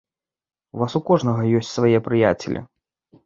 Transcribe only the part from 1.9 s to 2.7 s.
прыяцелі.